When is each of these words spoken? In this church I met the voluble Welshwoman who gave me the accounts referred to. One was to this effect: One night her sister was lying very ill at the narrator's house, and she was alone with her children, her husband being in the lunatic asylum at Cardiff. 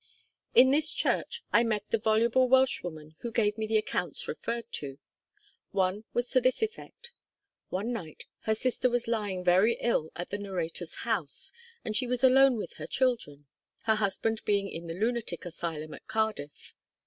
In 0.55 0.71
this 0.71 0.91
church 0.93 1.43
I 1.53 1.63
met 1.63 1.83
the 1.91 1.99
voluble 1.99 2.49
Welshwoman 2.49 3.17
who 3.19 3.31
gave 3.31 3.55
me 3.55 3.67
the 3.67 3.77
accounts 3.77 4.27
referred 4.27 4.65
to. 4.71 4.97
One 5.73 6.05
was 6.11 6.31
to 6.31 6.41
this 6.41 6.63
effect: 6.63 7.11
One 7.69 7.93
night 7.93 8.25
her 8.45 8.55
sister 8.55 8.89
was 8.89 9.07
lying 9.07 9.43
very 9.43 9.73
ill 9.79 10.09
at 10.15 10.31
the 10.31 10.39
narrator's 10.39 10.95
house, 11.05 11.53
and 11.85 11.95
she 11.95 12.07
was 12.07 12.23
alone 12.23 12.57
with 12.57 12.77
her 12.77 12.87
children, 12.87 13.45
her 13.83 13.93
husband 13.97 14.41
being 14.43 14.67
in 14.67 14.87
the 14.87 14.95
lunatic 14.95 15.45
asylum 15.45 15.93
at 15.93 16.07
Cardiff. 16.07 16.73